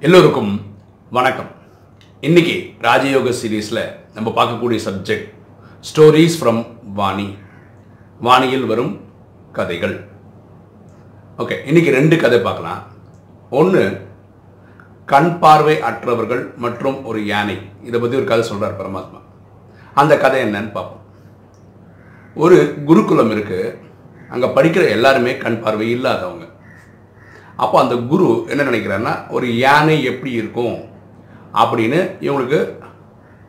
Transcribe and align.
எல்லோருக்கும் 0.00 0.50
வணக்கம். 1.10 1.48
இன்னைக்கு 2.20 2.54
ராஜயோக 2.80 3.32
சீரீஸில் 3.38 3.80
நம்ம 4.14 4.32
பார்க்கக்கூடிய 4.36 4.78
சப்ஜெக்ட் 4.86 5.28
ஸ்டோரீஸ் 5.88 6.34
ஃப்ரம் 6.40 6.60
வாணி 6.94 7.36
வாணியில் 8.22 8.66
வரும் 8.66 9.00
கதைகள். 9.52 10.08
ஓகே 11.38 11.56
இன்னைக்கு 11.66 11.90
ரெண்டு 11.90 12.16
கதை 12.16 12.40
பார்க்கலாம். 12.40 12.82
ஒன்று 13.50 14.06
கண் 15.06 15.38
பார்வை 15.38 15.80
அற்றவர்கள் 15.80 16.52
மற்றும் 16.56 17.04
ஒரு 17.04 17.26
யானை. 17.26 17.58
இதை 17.84 18.00
பற்றி 18.00 18.16
ஒரு 18.16 18.26
கதை 18.26 18.44
சொல்கிறார் 18.44 18.80
பரமாத்மா. 18.82 19.22
அந்த 19.94 20.18
கதை 20.18 20.42
என்னன்னு 20.42 20.72
பார்ப்போம். 20.72 21.04
ஒரு 22.34 22.74
குருகுலம் 22.84 23.30
இருக்கு. 23.30 23.78
அங்கே 24.30 24.46
படிக்கிற 24.46 24.88
எல்லாருமே 24.88 25.36
கண் 25.36 25.62
பார்வை 25.62 25.90
இல்லாதவங்க. 25.90 26.54
அப்போ 27.62 27.76
அந்த 27.82 27.94
குரு 28.10 28.28
என்ன 28.52 28.66
நினைக்கிறாருன்னா 28.70 29.14
ஒரு 29.36 29.46
யானை 29.64 29.96
எப்படி 30.10 30.32
இருக்கும் 30.40 30.76
அப்படின்னு 31.62 32.00
இவங்களுக்கு 32.26 32.60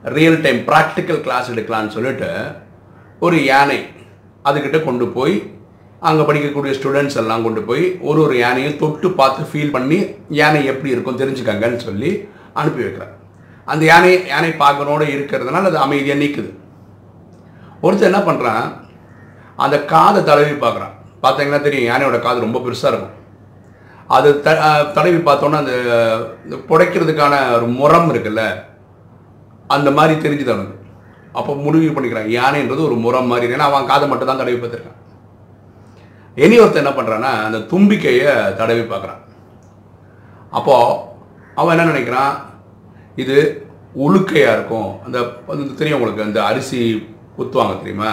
ரியல் 0.04 0.42
டைம் 0.46 0.60
ப்ராக்டிக்கல் 0.70 1.22
கிளாஸ் 1.26 1.52
எடுக்கலான்னு 1.54 1.96
சொல்லிட்டு 1.98 2.30
ஒரு 3.26 3.38
யானை 3.52 3.80
அதுக்கிட்ட 4.48 4.80
கொண்டு 4.88 5.06
போய் 5.18 5.36
அங்கே 6.08 6.24
படிக்கக்கூடிய 6.28 6.74
ஸ்டூடெண்ட்ஸ் 6.78 7.20
எல்லாம் 7.22 7.46
கொண்டு 7.46 7.62
போய் 7.70 7.86
ஒரு 8.08 8.20
ஒரு 8.26 8.36
யானையும் 8.44 8.80
தொட்டு 8.82 9.08
பார்த்து 9.20 9.50
ஃபீல் 9.52 9.74
பண்ணி 9.76 9.98
யானை 10.40 10.60
எப்படி 10.74 10.94
இருக்கும் 10.94 11.20
தெரிஞ்சுக்கங்கன்னு 11.22 11.80
சொல்லி 11.88 12.12
அனுப்பி 12.62 12.82
வைக்கிறார். 12.84 13.14
அந்த 13.72 13.84
யானை 13.92 14.12
யானை 14.34 14.52
பார்க்கறோட 14.64 15.04
இருக்கிறதுனால 15.16 15.70
அது 15.72 15.80
அமைதியாக 15.86 16.22
நிற்குது 16.24 16.52
ஒருத்தர் 17.86 18.10
என்ன 18.12 18.22
பண்ணுறான் 18.28 18.66
அந்த 19.64 19.76
காதை 19.94 20.20
தடவி 20.30 20.56
பார்க்குறான். 20.66 20.94
பார்த்தீங்கன்னா 21.24 21.62
தெரியும் 21.66 21.90
யானையோட 21.90 22.18
காது 22.26 22.46
ரொம்ப 22.46 22.60
பெருசாக 22.66 22.92
இருக்கும். 22.92 23.16
அது 24.16 24.30
த 24.46 24.50
தடவி 24.96 25.20
பார்த்தோன்னா 25.30 25.58
அந்த 25.64 25.74
இந்த 26.46 26.58
புடைக்கிறதுக்கான 26.70 27.34
ஒரு 27.56 27.66
முறம் 27.80 28.10
இருக்குல்ல? 28.14 28.44
அந்த 29.76 29.90
மாதிரி 29.98 30.14
தெரிஞ்சுது 30.26 30.54
அவனுக்கு 30.54 30.76
அப்போ 31.40 31.54
முடிவு 31.64 31.96
பண்ணிக்கிறான் 31.96 32.30
யானைன்றது 32.38 32.88
ஒரு 32.90 32.96
முறம் 33.06 33.30
மாதிரி. 33.32 33.54
ஏன்னா 33.56 33.68
அவன் 33.72 33.90
காதை 33.90 34.06
மட்டும் 34.12 34.30
தான் 34.30 34.42
தடவி 34.42 34.58
பார்த்துருக்கான். 34.62 35.02
இனி 36.44 36.56
ஒருத்தர் 36.62 36.84
என்ன 36.84 36.94
பண்ணுறான்னா 36.98 37.32
அந்த 37.48 37.60
தும்பிக்கையை 37.72 38.32
தடவி 38.62 38.84
பார்க்குறான். 38.94 39.22
அப்போது 40.58 40.98
அவன் 41.60 41.74
என்ன 41.76 41.92
நினைக்கிறான்? 41.92 42.34
இது 43.24 43.38
உழுக்கையாக 44.06 44.56
இருக்கும். 44.58 44.90
அந்த 45.06 45.20
தெரியும் 45.80 46.00
உங்களுக்கு 46.00 46.28
அந்த 46.30 46.40
அரிசி 46.50 46.82
குத்துவாங்க 47.38 47.76
தெரியுமா? 47.84 48.12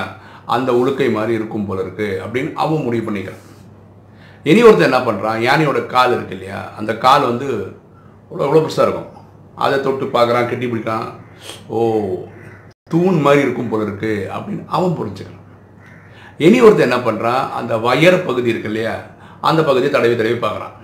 அந்த 0.55 0.71
உழுக்கை 0.81 1.09
மாதிரி 1.17 1.33
இருக்கும் 1.39 1.67
போல 1.69 1.83
இருக்குது 1.85 2.21
அப்படின்னு 2.25 2.53
அவன் 2.63 2.87
முடிவு 2.87 3.05
பண்ணிக்கிறான். 3.07 3.43
இனி 4.51 4.61
ஒருத்தன் 4.67 4.89
என்ன 4.91 5.01
பண்ணுறான் 5.07 5.39
யானையோட 5.47 5.81
கால் 5.95 6.15
இருக்கு 6.17 6.35
இல்லையா? 6.37 6.61
அந்த 6.79 6.93
கால் 7.05 7.29
வந்து 7.31 7.47
அவ்வளோ 8.29 8.45
அவ்வளோ 8.47 8.63
பெருசாக 8.65 8.87
இருக்கும். 8.87 9.11
அதை 9.65 9.77
தொட்டு 9.81 10.05
பார்க்குறான் 10.17 10.49
கெட்டி 10.51 10.67
பிடிக்கிறான். 10.67 11.09
ஓ 11.75 11.79
தூண் 12.93 13.19
மாதிரி 13.27 13.45
இருக்கும் 13.45 13.71
போல 13.73 13.83
இருக்கு 13.89 14.13
அப்படின்னு 14.37 14.65
அவன் 14.77 14.97
புரிஞ்சுக்கிறான். 14.99 15.43
இனி 16.47 16.59
ஒருத்தன் 16.67 16.89
என்ன 16.91 17.01
பண்ணுறான் 17.09 17.45
அந்த 17.59 17.75
வயர் 17.89 18.17
பகுதி 18.29 18.53
இருக்கு 18.53 18.71
இல்லையா? 18.73 18.95
அந்த 19.49 19.61
பகுதியை 19.69 19.93
தடவி 19.93 20.17
தடவி 20.17 20.39
பார்க்குறான். 20.47 20.75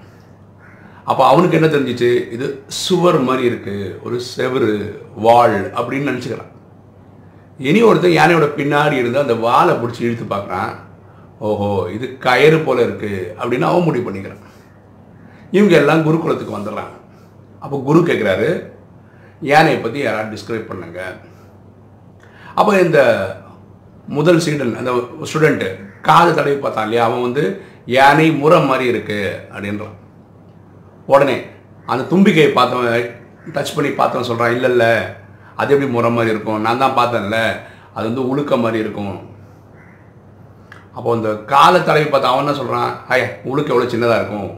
அப்போ 1.11 1.23
அவனுக்கு 1.29 1.59
என்ன 1.59 1.69
தெரிஞ்சிச்சு? 1.71 2.11
இது 2.35 2.47
சுவர் 2.83 3.19
மாதிரி 3.29 3.45
இருக்குது 3.51 3.95
ஒரு 4.07 4.17
செவரு 4.35 4.73
வாள் 5.25 5.59
அப்படின்னு 5.79 6.11
நினச்சிக்கிறான். 6.11 6.53
இனி 7.69 7.81
ஒருத்தன் 7.89 8.19
யானையோட 8.19 8.47
பின்னாடி 8.61 8.97
இருந்து 9.03 9.25
அந்த 9.25 9.35
வாலை 9.47 9.75
பிடிச்சி 9.81 10.07
இழுத்து 10.07 10.27
பார்க்குறான். 10.35 10.73
ஓஹோ 11.49 11.69
இது 11.97 12.07
கயிறு 12.25 12.59
போல 12.65 12.79
இருக்கு 12.87 13.13
அப்படின்னு 13.41 13.69
அவன் 13.69 13.87
முடிவு 13.89 14.07
பண்ணிக்கிறான். 14.07 14.43
இவங்க 15.57 15.75
எல்லாம் 15.83 16.05
குருகுலத்துக்கு 16.07 16.57
வந்துடுறாங்க. 16.57 16.97
அப்போ 17.65 17.77
குரு 17.87 18.01
கேட்குறாரு 18.09 18.49
யானையை 19.51 19.79
பற்றி 19.81 19.99
யாராவது 20.03 20.35
டிஸ்கிரைப் 20.35 20.71
பண்ணுங்க. 20.71 21.01
அப்போ 22.59 22.73
இந்த 22.87 23.01
முதல் 24.17 24.43
சீடன் 24.45 24.79
அந்த 24.81 24.93
ஸ்டூடெண்ட்டு 25.31 25.69
காது 26.09 26.31
தடவி 26.39 26.57
பார்த்தான் 26.61 26.87
இல்லையா? 26.87 27.07
அவன் 27.09 27.27
வந்து 27.27 27.45
யானை 27.97 28.27
முறை 28.43 28.59
மாதிரி 28.69 28.85
இருக்குது 28.93 29.39
அப்படின்றான். 29.53 29.97
உடனே 31.13 31.37
அந்த 31.93 32.03
தும்பிக்கையை 32.13 32.51
பார்த்தவன் 32.59 33.09
டச் 33.55 33.75
பண்ணி 33.77 33.91
பார்த்தவன் 34.01 34.29
சொல்கிறான் 34.31 34.55
இல்லை 34.57 34.71
இல்லை 34.75 34.93
அது 35.61 35.73
எப்படி 35.75 35.91
முறை 35.97 36.11
மாதிரி 36.17 36.35
இருக்கும்? 36.35 36.63
நான் 36.67 36.83
தான் 36.85 36.99
பார்த்தேன்ல 37.01 37.39
அது 37.97 38.05
வந்து 38.11 38.29
உழுக்க 38.33 38.55
மாதிரி 38.65 38.79
இருக்கும். 38.85 39.17
அப்போ 40.97 41.11
இந்த 41.19 41.31
காலை 41.53 41.79
தடவி 41.89 42.07
பார்த்தா 42.13 42.31
அவன் 42.33 42.45
என்ன 42.45 42.55
சொல்கிறான் 42.61 42.91
ஐயா 43.15 43.27
உழுக்க 43.51 43.75
எவ்வளோ 43.75 43.89
சின்னதாக 43.93 44.21
இருக்கும்? 44.21 44.51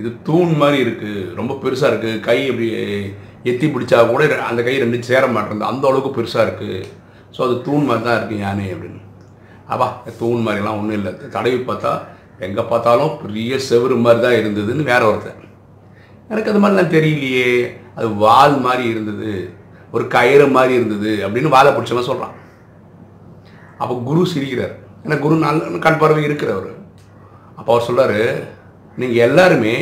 இது 0.00 0.10
தூண் 0.28 0.52
மாதிரி 0.60 0.78
இருக்குது 0.84 1.26
ரொம்ப 1.40 1.52
பெருசாக 1.62 1.90
இருக்குது 1.92 2.22
கை 2.28 2.38
இப்படி 2.50 2.68
எத்தி 3.50 3.66
பிடிச்சா 3.74 3.98
கூட 4.12 4.22
அந்த 4.50 4.60
கை 4.68 4.74
ரெண்டு 4.84 4.98
சேர 5.10 5.24
மாட்டேங்குது. 5.34 5.70
அந்த 5.72 5.84
அளவுக்கு 5.90 6.10
பெருசாக 6.18 6.46
இருக்குது 6.46 6.78
ஸோ 7.34 7.40
அது 7.46 7.54
தூண் 7.66 7.88
மாதிரி 7.88 8.04
தான் 8.06 8.18
இருக்குது 8.18 8.42
யானை 8.44 8.66
அப்படின்னு. 8.74 9.00
அப்பா 9.72 9.88
தூண் 10.22 10.44
மாதிரிலாம் 10.46 10.78
ஒன்றும் 10.80 10.98
இல்லை. 10.98 11.12
தடவி 11.36 11.58
பார்த்தா 11.70 11.92
எங்கே 12.46 12.64
பார்த்தாலும் 12.72 13.14
பெரிய 13.22 13.52
செவரு 13.68 13.96
மாதிரி 14.06 14.20
தான் 14.26 14.38
இருந்ததுன்னு 14.40 14.88
வேற 14.90 15.02
ஒருத்தர் 15.10 15.44
எனக்கு 16.30 16.50
அது 16.52 16.60
மாதிரிலாம் 16.62 16.94
தெரியலையே. 16.96 17.48
அது 17.98 18.08
வால் 18.24 18.56
மாதிரி 18.66 18.84
இருந்தது. 18.94 19.30
ஒரு 19.94 20.04
கயிறு 20.14 20.46
மாதிரி 20.56 20.72
இருந்தது 20.78 21.12
அப்படின்னு 21.26 21.54
வாழை 21.54 21.70
பிடிச்சவன் 21.76 22.08
சொல்கிறான் 22.10 22.36
அப்போ 23.82 23.94
குரு 24.08 24.20
சிரிக்கிறார். 24.34 24.76
எனக்கு 25.04 25.24
குரு 25.24 25.36
நல்ல 25.46 25.78
கண் 25.86 26.00
பார்வை 26.00 26.22
இருக்கிறவர். 26.28 26.70
அப்போ 27.58 27.70
அவர் 27.74 27.86
சொல்கிறார் 27.88 28.20
நீங்கள் 29.00 29.24
எல்லாருமே 29.28 29.74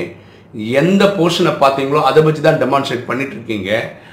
எந்த 0.80 1.04
போர்ஷனை 1.18 1.52
பார்த்தீங்களோ 1.62 2.02
அதை 2.08 2.20
வச்சு 2.26 2.42
தான் 2.46 2.60
டெமான்ஸ்ட்ரேட் 2.62 3.08
பண்ணிட்டு 3.08 3.34
இருக்கீங்க. 3.36 3.70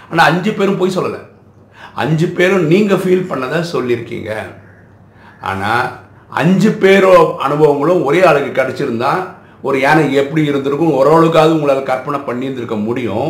ஆனால் 0.10 0.28
அஞ்சு 0.32 0.52
பேரும் 0.58 0.80
போய் 0.82 0.96
சொல்லலை. 0.98 1.22
அஞ்சு 2.04 2.28
பேரும் 2.38 2.66
நீங்கள் 2.74 3.02
ஃபீல் 3.04 3.30
பண்ணதை 3.32 3.60
சொல்லியிருக்கீங்க. 3.74 4.32
ஆனால் 5.52 5.86
அஞ்சு 6.42 6.70
பேரோ 6.84 7.14
அனுபவங்களும் 7.46 8.04
ஒரே 8.08 8.22
ஆளுக்கு 8.30 8.52
கிடச்சிருந்தா 8.60 9.12
ஒரு 9.68 9.78
யானை 9.86 10.04
எப்படி 10.22 10.42
இருந்திருக்கும் 10.52 10.96
ஓரளவுக்காவது 11.00 11.56
உங்களால் 11.58 11.90
கற்பனை 11.92 12.20
பண்ணியிருந்திருக்க 12.30 12.78
முடியும். 12.88 13.30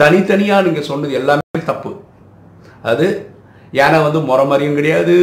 தனித்தனியாக 0.00 0.66
நீங்கள் 0.66 0.88
சொன்னது 0.90 1.18
எல்லாமே 1.20 1.62
தப்பு. 1.70 1.92
அது 2.90 3.06
யானை 3.78 3.98
வந்து 4.06 4.20
முறை 4.28 4.44
மாதிரியும் 4.50 4.78
கிடையாது. 4.78 5.16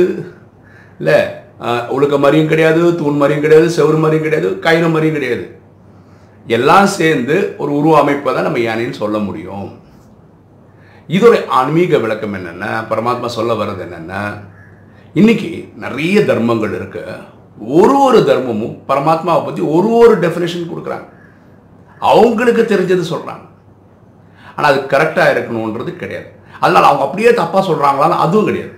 இல்லை 1.00 1.20
ஒழுக்க 1.96 2.16
மாதிரியும் 2.18 2.52
கிடையாது 2.52 2.82
தூண் 3.00 3.18
மாதிரியும் 3.22 3.46
கிடையாது 3.46 3.68
செவரு 3.78 3.98
மாதிரியும் 4.04 4.28
கிடையாது 4.28 4.50
கயிறு 4.66 4.90
மாதிரியும் 4.94 5.18
கிடையாது. 5.18 5.46
எல்லாம் 6.58 6.88
சேர்ந்து 6.98 7.36
ஒரு 7.62 7.72
உருவ 7.80 7.98
அமைப்பை 8.02 8.34
தான் 8.34 8.48
நம்ம 8.48 8.62
யானைன்னு 8.68 9.02
சொல்ல 9.02 9.18
முடியும். 9.26 9.68
இதோட 11.16 11.36
ஆன்மீக 11.58 11.98
விளக்கம் 12.06 12.36
என்னென்ன? 12.38 12.66
பரமாத்மா 12.90 13.30
சொல்ல 13.38 13.54
வர்றது 13.62 13.84
என்னென்ன? 13.88 14.16
இன்னைக்கு 15.20 15.52
நிறைய 15.84 16.26
தர்மங்கள் 16.32 16.74
இருக்கு. 16.80 17.04
ஒரு 17.78 17.96
ஒரு 18.08 18.20
தர்மமும் 18.30 18.76
பரமாத்மாவை 18.90 19.42
பற்றி 19.46 19.62
ஒரு 19.76 19.92
ஒரு 20.02 20.16
டெஃபினேஷன் 20.26 20.70
கொடுக்குறாங்க. 20.72 21.08
அவங்களுக்கு 22.12 22.64
தெரிஞ்சது 22.74 23.06
சொல்கிறாங்க 23.14 23.46
ஆனால் 24.56 24.72
அது 24.72 24.80
கரெக்டாக 24.94 25.34
இருக்கணுன்றது 25.34 25.92
கிடையாது. 26.02 26.30
அதனால் 26.64 26.90
அவங்க 26.90 27.04
அப்படியே 27.06 27.32
தப்பாக 27.42 27.64
சொல்கிறாங்களான்னு 27.70 28.24
அதுவும் 28.26 28.50
கிடையாது. 28.50 28.74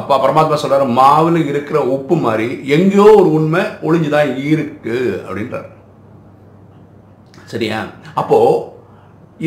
அப்பா 0.00 0.14
பரமாத்மா 0.22 0.56
சொல்கிறாரு 0.60 0.86
மாவில் 1.00 1.38
இருக்கிற 1.50 1.78
உப்பு 1.94 2.14
மாதிரி 2.24 2.46
எங்கேயோ 2.76 3.08
ஒரு 3.20 3.28
உண்மை 3.38 3.62
ஒளிஞ்சுதான் 3.86 4.30
இருக்கு 4.52 4.96
அப்படின்றார். 5.26 5.68
சரியா? 7.52 7.78
அப்போ 8.20 8.38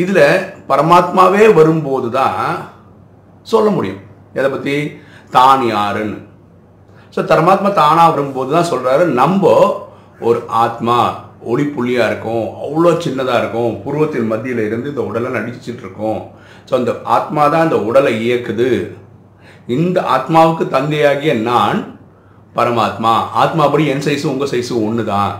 இதில் 0.02 0.24
பரமாத்மாவே 0.70 1.44
வரும்போது 1.58 2.08
தான் 2.18 2.40
சொல்ல 3.52 3.68
முடியும். 3.76 4.00
எதை 4.38 4.48
பற்றி 4.50 4.74
தான் 5.36 5.62
யாருன்னு. 5.74 6.18
ஸோ 7.14 7.20
பரமாத்மா 7.32 7.70
தானாக 7.82 8.12
வரும்போது 8.14 8.50
தான் 8.56 8.70
சொல்கிறாரு 8.72 9.04
நம்ம 9.20 9.52
ஒரு 10.28 10.40
ஆத்மா 10.64 10.98
ஒளி 11.50 11.64
புள்ளியாக 11.74 12.08
இருக்கும் 12.10 12.46
அவ்வளோ 12.64 12.90
சின்னதாக 13.04 13.40
இருக்கும் 13.42 13.74
புருவத்தின் 13.84 14.30
மத்தியில் 14.32 14.62
இருந்து 14.68 14.92
இந்த 14.92 15.04
உடலை 15.10 15.28
நடிச்சிட்டு 15.36 15.84
இருக்கோம். 15.84 16.20
ஸோ 16.68 16.72
அந்த 16.80 16.92
ஆத்மா 17.16 17.42
தான் 17.54 17.66
இந்த 17.68 17.78
உடலை 17.90 18.12
இயக்குது. 18.26 18.70
இந்த 19.76 19.98
ஆத்மாவுக்கு 20.14 20.64
தந்தையாகிய 20.76 21.32
நான் 21.48 21.80
பரமாத்மா. 22.58 23.12
ஆத்மாபடி 23.42 23.84
என் 23.92 24.04
சைஸும் 24.06 24.32
உங்கள் 24.34 24.50
சைஸும் 24.52 24.84
ஒன்று 24.86 25.02
தான் 25.14 25.32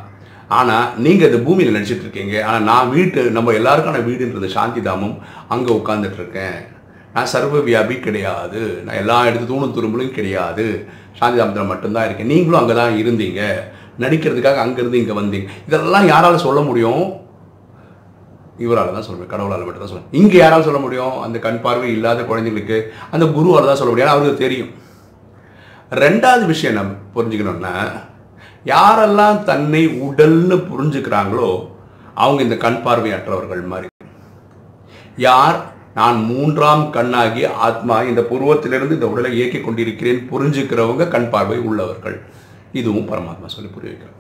ஆனால் 0.57 0.89
நீங்கள் 1.05 1.29
இந்த 1.31 1.39
பூமியில் 1.47 1.75
நடிச்சிட்டு 1.77 2.05
இருக்கீங்க. 2.07 2.35
ஆனால் 2.49 2.67
நான் 2.71 2.91
வீட்டு 2.97 3.21
நம்ம 3.37 3.53
எல்லாருக்கான 3.61 4.03
வீடுன்றது 4.09 4.49
சாந்தி 4.57 4.81
தாமம் 4.89 5.17
அங்கே 5.55 5.71
உட்காந்துட்ருக்கேன் 5.79 6.59
நான் 7.15 7.31
சர்வ 7.33 7.61
வியாபி 7.69 7.97
கிடையாது. 8.07 8.61
நான் 8.85 9.01
எல்லா 9.03 9.17
இடத்து 9.29 9.51
தூணும் 9.53 9.75
துரும்பலும் 9.77 10.17
கிடையாது. 10.19 10.67
சாந்தி 11.19 11.39
தாமத்தில் 11.41 11.71
மட்டும்தான் 11.73 12.07
இருக்கேன். 12.09 12.31
நீங்களும் 12.35 12.61
அங்கே 12.61 12.77
தான் 12.81 12.99
இருந்தீங்க. 13.03 13.43
நடிக்கிறதுக்காக 14.05 14.61
அங்கேருந்து 14.65 15.01
இங்கே 15.03 15.17
வந்தீங்க. 15.21 15.49
இதெல்லாம் 15.69 16.07
யாரால் 16.13 16.45
சொல்ல 16.47 16.61
முடியும்? 16.69 17.05
இவரால் 18.65 18.93
தான் 18.97 19.07
சொல்ல 19.07 19.17
முடியும் 19.17 19.35
கடவுளால் 19.35 19.65
மட்டும் 19.67 19.85
தான் 19.85 19.93
சொல்ல 19.93 20.19
இங்கே 20.21 20.39
யாரால் 20.43 20.67
சொல்ல 20.69 20.81
முடியும்? 20.85 21.17
அந்த 21.25 21.39
கண் 21.47 21.61
பார்வை 21.65 21.89
இல்லாத 21.97 22.23
குழந்தைங்களுக்கு 22.31 22.79
அந்த 23.15 23.25
குருவால் 23.37 23.71
தான் 23.71 23.81
சொல்ல 23.81 23.93
முடியும். 23.93 24.13
அவருக்கு 24.13 24.45
தெரியும். 24.45 24.71
ரெண்டாவது 26.05 26.45
விஷயம் 26.53 26.79
நம்ம 26.79 26.95
புரிஞ்சுக்கணும்னா 27.17 27.75
யாரெல்லாம் 28.73 29.39
தன்னை 29.51 29.83
உடல்னு 30.07 30.57
புரிஞ்சுக்கிறாங்களோ 30.71 31.51
அவங்க 32.23 32.41
இந்த 32.47 32.57
கண் 32.65 32.81
பார்வையற்றவர்கள் 32.87 33.63
மாதிரி. 33.73 33.89
யார்? 35.29 35.59
நான் 35.99 36.19
மூன்றாம் 36.31 36.83
கண்ணாகி 36.97 37.43
ஆத்மா 37.67 37.97
இந்த 38.11 38.23
புருவத்திலிருந்து 38.31 38.97
இந்த 38.99 39.09
உடலை 39.13 39.31
இயக்கிக் 39.39 39.65
கொண்டிருக்கிறேன் 39.67 40.21
புரிஞ்சுக்கிறவங்க 40.33 41.07
கண் 41.15 41.31
பார்வை 41.33 41.59
உள்ளவர்கள். 41.69 42.19
இதுவும் 42.81 43.09
பரமாத்மா 43.11 43.49
சொல்லி 43.55 43.71
புரிய 43.77 43.91
வைக்கிறார். 43.93 44.19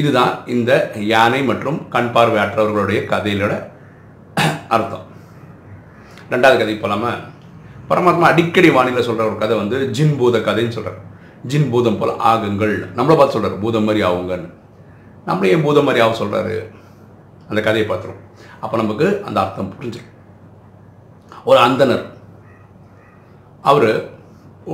இதுதான் 0.00 0.32
இந்த 0.54 0.72
யானை 1.12 1.40
மற்றும் 1.50 1.78
கண் 1.94 2.10
பார்வையற்றவர்களுடைய 2.14 3.00
கதையிலோட 3.12 3.54
அர்த்தம். 4.76 5.06
ரெண்டாவது 6.32 6.58
கதை 6.60 6.74
போலாம. 6.80 7.12
பரமாத்மா 7.90 8.26
அடிக்கடி 8.32 8.70
வானிலை 8.76 9.02
சொல்கிற 9.06 9.26
ஒரு 9.28 9.36
கதை 9.42 9.54
வந்து 9.62 9.76
ஜின் 9.98 10.16
பூத 10.20 10.38
கதைன்னு 10.48 10.76
சொல்கிறார் 10.76 10.98
ஜின் 11.50 11.70
பூதம் 11.72 11.98
போல 12.00 12.12
ஆகுங்கள். 12.30 12.74
நம்மளை 12.98 13.16
பார்த்து 13.16 13.36
சொல்கிறார் 13.36 13.62
பூதம் 13.64 13.86
மாதிரி 13.88 14.02
ஆகுங்கன்னு. 14.08 14.50
நம்மளே 15.28 15.52
ஏன் 15.54 15.64
பூதம் 15.66 15.86
மாதிரி 15.88 16.02
ஆக 16.04 16.16
சொல்கிறாரு 16.20 16.56
அந்த 17.48 17.60
கதையை 17.66 17.86
பார்த்துரும் 17.88 18.22
அப்போ 18.64 18.76
நமக்கு 18.82 19.06
அந்த 19.28 19.38
அர்த்தம் 19.42 19.72
புரிஞ்சிடும் 19.74 20.14
ஒரு 21.48 21.58
அந்தனர் 21.66 22.04
அவர் 23.70 23.90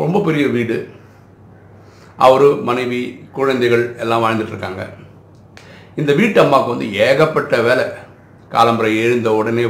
ரொம்ப 0.02 0.18
பெரிய 0.26 0.44
வீடு. 0.56 0.76
அவர் 2.26 2.46
மனைவி 2.68 3.00
குழந்தைகள் 3.36 3.84
எல்லாம் 4.02 4.22
வாழ்ந்துட்டுருக்காங்க 4.24 4.82
இந்த 6.00 6.12
வீட்டு 6.12 6.38
அம்மாவுக்கு 6.40 6.74
வந்து 6.74 6.98
ஏகப்பட்ட 7.06 7.60
வேலை. 7.66 7.84
காலம்புரை 8.54 8.90
எழுந்த 9.02 9.28
உடனே 9.34 9.64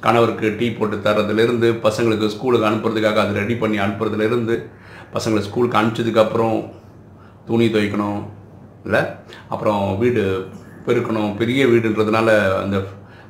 கணவருக்கு 0.00 0.56
டீ 0.58 0.66
போட்டு 0.70 0.96
தர்றதுலேருந்து 0.96 1.68
பசங்களுக்கு 1.86 2.26
ஸ்கூலுக்கு 2.26 2.68
அனுப்புறதுக்காக 2.68 3.20
அதை 3.22 3.34
ரெடி 3.40 3.54
பண்ணி 3.54 3.78
அனுப்புறதுலேருந்து 3.78 4.56
பசங்களை 5.14 5.40
ஸ்கூலுக்கு 5.48 5.78
அனுப்பிச்சதுக்கப்புறம் 5.78 6.56
துணி 7.46 7.66
துவைக்கணும் 7.66 8.20
இல்லை? 8.84 9.02
அப்புறம் 9.48 9.82
வீடு 9.98 10.22
பெருக்கணும் 10.86 11.36
பெரிய 11.36 11.66
வீடுன்றதுனால 11.66 12.28
அந்த 12.62 12.78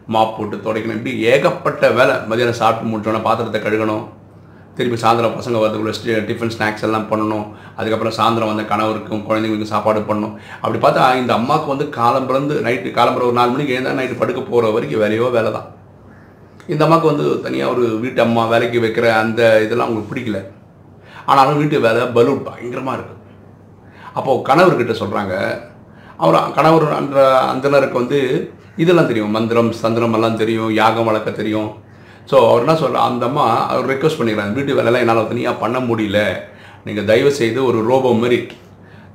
மாப் 0.06 0.36
போட்டு 0.36 0.56
துடைக்கணும். 0.56 0.98
இப்படி 1.00 1.14
ஏகப்பட்ட 1.32 1.90
வேலை. 1.90 2.14
மதியானம் 2.30 2.60
சாப்பிட்டு 2.62 2.92
முடிச்சோன்னா 2.92 3.22
பாத்திரத்தை 3.22 3.60
கழுகணும். 3.60 4.04
திருப்பி 4.78 4.98
சாயந்தரம் 5.04 5.36
பசங்க 5.38 5.62
வரதுக்குள்ள 5.62 6.18
டிஃபன் 6.28 6.52
ஸ்நாக்ஸ் 6.54 6.84
எல்லாம் 6.88 7.06
பண்ணணும். 7.12 7.46
அதுக்கப்புறம் 7.78 8.16
சாயந்தரம் 8.18 8.52
வந்து 8.52 8.64
கணவருக்கும் 8.72 9.24
குழந்தைங்களுக்கும் 9.28 9.72
சாப்பாடு 9.74 10.00
பண்ணணும். 10.10 10.34
அப்படி 10.62 10.78
பார்த்தா 10.84 11.04
இந்த 11.22 11.32
அம்மாவுக்கு 11.38 11.72
வந்து 11.74 11.86
காலம் 11.98 12.28
பிறந்து 12.28 12.56
நைட்டு 12.66 12.96
காலம்புற 12.98 13.24
ஒரு 13.30 13.36
நாலு 13.40 13.52
மணிக்கு 13.54 13.74
எழுந்தா 13.76 13.98
நைட்டு 14.00 14.20
படுக்க 14.22 14.42
போகிற 14.50 14.70
வரைக்கும் 14.76 15.02
வேலையோ 15.04 15.28
வேலை 15.38 15.52
தான் 15.56 15.68
இந்த 16.72 16.82
அம்மாவுக்கு 16.86 17.10
வந்து 17.12 17.26
தனியாக 17.46 17.72
ஒரு 17.74 17.84
வீட்டு 18.04 18.20
அம்மா 18.26 18.42
வேலைக்கு 18.52 18.84
வைக்கிற 18.84 19.06
அந்த 19.22 19.40
இதெல்லாம் 19.64 19.86
அவங்களுக்கு 19.88 20.12
பிடிக்கல. 20.12 20.40
ஆனாலும் 21.30 21.60
வீட்டு 21.62 21.76
வேலை 21.86 22.02
பலூன் 22.16 22.46
பயங்கரமாக 22.48 22.96
இருக்குது 22.98 23.16
அப்போது 24.18 24.44
கணவர்கிட்ட 24.48 24.94
சொல்கிறாங்க 25.00 25.34
அவர் 26.24 26.38
கணவர் 26.58 26.86
அந்த 27.00 27.18
அந்தனருக்கு 27.52 28.00
வந்து 28.02 28.20
இதெல்லாம் 28.82 29.10
தெரியும். 29.10 29.34
மந்திரம் 29.36 29.70
சந்திரம் 29.82 30.16
எல்லாம் 30.16 30.40
தெரியும் 30.40 30.70
யாகம் 30.80 31.08
வளர்க்க 31.08 31.30
தெரியும். 31.38 31.70
ஸோ 32.30 32.36
அவர் 32.48 32.62
என்ன 32.64 32.74
சொல்கிறார் 32.80 33.08
அந்த 33.08 33.24
அம்மா 33.30 33.44
அவர் 33.72 33.90
ரெக்வஸ்ட் 33.92 34.18
பண்ணிக்கிறாங்க 34.20 34.56
வீட்டு 34.58 34.76
வேலையெல்லாம் 34.78 35.04
என்னால் 35.04 35.28
தனியாக 35.32 35.60
பண்ண 35.62 35.78
முடியல. 35.90 36.20
நீங்கள் 36.86 37.06
தயவு 37.10 37.30
செய்து 37.40 37.60
ஒரு 37.68 37.78
ரோபோ 37.90 38.10
மாதிரி 38.22 38.38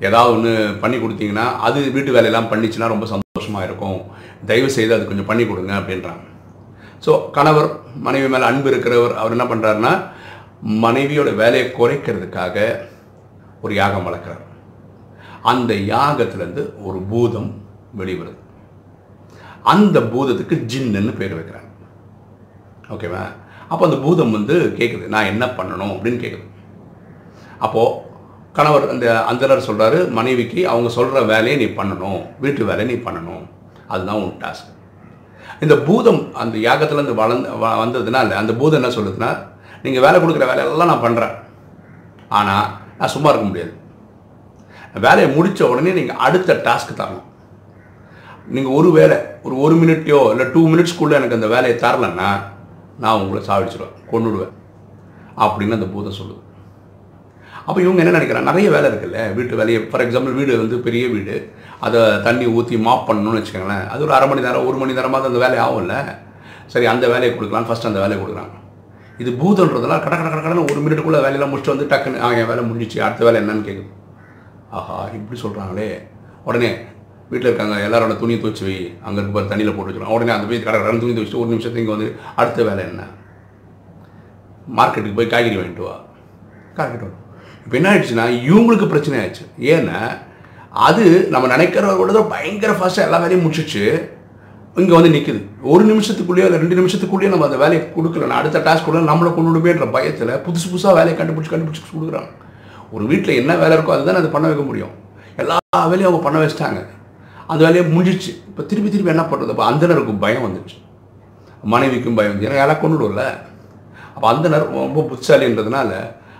ஏதாவது 0.07 0.31
ஒன்று 0.35 0.51
பண்ணி 0.83 0.97
கொடுத்தீங்கன்னா 1.01 1.45
அது 1.67 1.79
வீட்டு 1.95 2.15
வேலையெல்லாம் 2.15 2.49
பண்ணிச்சுன்னா 2.51 2.87
ரொம்ப 2.93 3.05
சந்தோஷமாக 3.11 3.67
இருக்கும். 3.67 3.99
தயவு 4.49 4.69
செய்து 4.77 4.95
அது 4.95 5.03
கொஞ்சம் 5.09 5.29
பண்ணி 5.31 5.43
கொடுங்க 5.49 5.73
அப்படின்றாங்க. 5.79 6.23
ஸோ 7.05 7.11
கணவர் 7.35 7.69
மனைவி 8.07 8.27
மேலே 8.33 8.45
அன்பு 8.49 8.69
இருக்கிறவர் 8.71 9.13
அவர் 9.21 9.35
என்ன 9.35 9.45
பண்ணுறாருன்னா 9.51 9.93
மனைவியோட 10.85 11.29
வேலையை 11.41 11.65
குறைக்கிறதுக்காக 11.79 12.57
ஒரு 13.65 13.73
யாகம் 13.81 14.07
வளர்க்குறார். 14.07 14.43
அந்த 15.51 15.73
யாகத்துலேருந்து 15.93 16.63
ஒரு 16.87 16.99
பூதம் 17.11 17.51
வெளிவருது. 17.99 18.39
அந்த 19.73 19.97
பூதத்துக்கு 20.13 20.55
ஜின்னுன்னு 20.71 21.13
பேர் 21.19 21.37
வைக்கிறாங்க. 21.39 21.69
ஓகேவா 22.93 23.23
அப்போ 23.67 23.85
அந்த 23.85 23.97
பூதம் 23.97 24.31
வந்து 24.31 24.75
கேட்குது 24.77 25.07
நான் 25.07 25.25
என்ன 25.25 25.45
பண்ணணும் 25.57 25.93
அப்படின்னு 25.93 26.19
கேட்குது 26.19 26.45
அப்போது 27.59 28.11
கணவர் 28.51 28.89
அந்த 28.89 29.25
அந்தனர் 29.31 29.67
சொல்கிறாரு 29.67 30.09
மனைவிக்கு 30.09 30.69
அவங்க 30.69 30.89
சொல்கிற 30.89 31.21
வேலையை 31.23 31.57
நீ 31.57 31.73
பண்ணணும் 31.73 32.21
வீட்டு 32.39 32.65
வேலையை 32.65 32.95
நீ 32.95 33.03
பண்ணணும். 33.03 33.43
அதுதான் 33.87 34.15
உன் 34.15 34.37
டாஸ்க் 34.41 34.69
இந்த 35.61 35.77
பூதம் 35.77 36.33
அந்த 36.33 36.57
யாகத்துலேருந்து 36.57 37.13
வளர்ந்து 37.13 37.49
வ- 37.57 37.77
வந்ததுனால 37.79 38.31
அந்த 38.33 38.53
பூதம் 38.53 38.83
என்ன 38.83 38.95
சொல்லுதுன்னா 38.95 39.31
நீங்கள் 39.83 40.01
வேலை 40.01 40.19
கொடுக்குற 40.19 40.45
வேலையெல்லாம் 40.47 40.87
நான் 40.87 41.05
பண்ணுறேன் 41.05 41.35
ஆனால் 42.29 42.67
நான் 42.97 43.09
சும்மா 43.09 43.29
இருக்க 43.29 43.45
முடியாது. 43.45 43.73
வேலையை 44.99 45.35
முடித்த 45.35 45.69
உடனே 45.69 45.91
நீங்கள் 45.91 46.15
அடுத்த 46.17 46.53
டாஸ்க் 46.65 46.97
தரணும். 46.97 47.27
நீங்கள் 48.47 48.71
ஒரு 48.71 48.91
வேலை 48.91 49.17
ஒரு 49.43 49.59
ஒரு 49.59 49.75
மினிட்டையோ 49.75 50.31
இல்லை 50.31 50.45
டூ 50.53 50.67
மினிட்ஸ்க்குள்ளே 50.67 51.11
எனக்கு 51.11 51.35
அந்த 51.35 51.47
வேலையை 51.47 51.79
தரலன்னா 51.79 52.29
நான் 53.01 53.21
உங்களை 53.21 53.41
சாவிச்சிடுவேன் 53.49 53.95
கொண்டுடுவேன் 54.11 54.53
அப்படின்னு 55.43 55.77
அந்த 55.77 55.87
பூதம் 55.93 56.17
சொல்லுது. 56.19 56.41
அப்போ 57.67 57.79
இவங்க 57.81 58.01
என்ன 58.03 58.13
நினைக்கிறாங்க? 58.17 58.49
நிறைய 58.51 58.67
வேலை 58.73 58.87
இருக்குல்ல 58.91 59.19
வீட்டு 59.35 59.59
வேலையை 59.59 59.79
ஃபார் 59.89 60.03
எக்ஸாம்பிள் 60.05 60.37
வீடு 60.39 60.57
வந்து 60.61 60.77
பெரிய 60.87 61.03
வீடு 61.13 61.35
அதை 61.85 62.01
தண்ணி 62.25 62.45
ஊற்றி 62.57 62.77
மாப் 62.87 63.07
பண்ணணும்னு 63.09 63.39
வச்சுக்கோங்களேன் 63.39 63.85
அது 63.93 64.03
ஒரு 64.07 64.13
அரை 64.17 64.27
மணி 64.29 64.45
நேரம் 64.45 64.67
ஒரு 64.69 64.77
மணி 64.81 64.97
நேரமாவது 64.97 65.29
அந்த 65.31 65.41
வேலை 65.45 65.57
ஆகும்ல. 65.65 65.95
சரி 66.73 66.85
அந்த 66.93 67.05
வேலையை 67.13 67.31
கொடுக்கலாம் 67.35 67.67
ஃபஸ்ட் 67.69 67.89
அந்த 67.89 67.99
வேலையை 68.03 68.19
கொடுக்குறாங்க. 68.23 68.55
இது 69.21 69.31
பூதன்றதுனால 69.41 69.99
கட 70.03 70.13
கட 70.19 70.29
கட 70.29 70.41
கடன்னு 70.45 70.67
ஒரு 70.71 70.79
மினிட்டுக்குள்ளே 70.83 71.19
வேலையெல்லாம் 71.25 71.51
முடிச்சுட்டு 71.53 71.75
வந்து 71.75 71.89
டக்குன்னு 71.91 72.21
ஆ 72.25 72.31
என் 72.39 72.49
வேலை 72.51 72.63
முடிஞ்சிச்சு 72.69 72.99
அடுத்த 73.07 73.25
வேலை 73.27 73.39
என்னன்னு 73.41 73.67
கேட்குது 73.67 73.91
ஆஹா 74.77 74.95
இப்படி 75.17 75.39
சொல்கிறாங்களே 75.41 75.89
உடனே 76.47 76.69
வீட்டில் 77.33 77.49
இருக்காங்க 77.51 77.75
எல்லாரோட 77.87 78.13
துணியை 78.21 78.39
துவச்சி 78.43 78.63
வை. 78.67 78.77
அங்கே 79.05 79.19
இருக்க 79.21 79.43
தண்ணியில் 79.51 79.75
போட்டு 79.75 79.89
வச்சுக்கலாம் 79.89 80.15
உடனே 80.17 80.33
அந்த 80.35 80.47
போய் 80.49 80.65
கடை 80.65 80.79
ரெண்டு 80.89 81.03
துணி 81.03 81.15
துவச்சிட்டு 81.17 81.41
ஒரு 81.43 81.51
நிமிஷத்துக்கு 81.53 81.83
இங்கே 81.83 81.95
வந்து 81.95 82.09
அடுத்த 82.41 82.63
வேலை 82.69 82.83
என்ன? 82.91 83.03
மார்க்கெட்டுக்கு 84.79 85.19
போய் 85.19 85.31
காய்கறி 85.33 85.55
வாங்கிட்டு 85.59 85.85
வா. 85.87 85.95
காய்கறி 86.79 87.03
வரும் 87.05 87.21
இப்போ 87.65 87.75
என்ன 87.79 87.89
ஆயிடுச்சுன்னா 87.91 88.25
இவங்களுக்கு 88.49 88.85
பிரச்சனை 88.93 89.15
ஆயிடுச்சு. 89.21 89.45
ஏன்னா 89.75 89.99
அது 90.87 91.03
நம்ம 91.33 91.45
நினைக்கிறத 91.55 92.21
பயங்கர 92.35 92.71
ஃபாஸ்ட்டாக 92.77 93.07
எல்லா 93.07 93.19
வேலையும் 93.23 93.45
முடிச்சிச்சு. 93.45 93.83
இங்கே 94.81 94.93
வந்து 94.97 95.11
நிற்குது 95.15 95.41
ஒரு 95.71 95.83
நிமிஷத்துக்குள்ளேயோ 95.89 96.45
இல்லை 96.47 96.59
ரெண்டு 96.61 96.77
நிமிஷத்துக்குள்ளேயோ 96.79 97.31
நம்ம 97.33 97.45
அந்த 97.47 97.57
வேலையை 97.63 97.81
கொடுக்கலன்னா 97.97 98.37
அடுத்த 98.41 98.61
டாஸ்க் 98.67 98.87
கூட 98.87 99.01
நம்மளை 99.09 99.29
கொண்டு 99.35 99.51
விடுமேன்ற 99.51 99.87
பயத்தில் 99.95 100.31
புதுசு 100.45 100.67
புதுசாக 100.71 100.93
வேலையை 100.99 101.15
கண்டுபிடிச்சி 101.19 101.51
கண்டுபிடிச்சி 101.53 101.83
கொடுக்குறாங்க. 101.91 102.31
ஒரு 102.95 103.03
வீட்டில் 103.11 103.39
என்ன 103.41 103.51
வேலை 103.63 103.73
இருக்கோ 103.77 103.93
அதுதான் 103.95 104.19
அது 104.21 104.35
பண்ண 104.35 104.47
வைக்க 104.49 104.63
முடியும். 104.69 104.93
எல்லா 105.41 105.57
வேலையும் 105.91 106.09
அவங்க 106.09 106.23
பண்ண 106.25 106.39
வச்சிட்டாங்க. 106.41 106.81
அந்த 107.47 107.65
வேலையை 107.65 107.83
முடிஞ்சிச்சு 107.95 108.31
இப்போ 108.49 108.63
திருப்பி 108.63 108.89
திருப்பி 108.89 109.13
என்ன 109.15 109.21
பண்ணுறது 109.21 109.53
அப்போ 109.53 109.65
அந்தனருக்கும் 109.71 110.23
பயம் 110.25 110.45
வந்துச்சு 110.47 110.77
மனைவிக்கும் 111.63 112.15
பயம் 112.15 112.31
வந்து 112.33 112.47
ஏன்னா 112.47 112.59
யாரா 112.61 112.73
கொண்டுடும்ல 112.73 113.23
அப்போ 114.15 114.33
அந்தனர் 114.33 114.65
ரொம்ப 114.73 115.03
புத்தாலின்றதுனால 115.11 115.91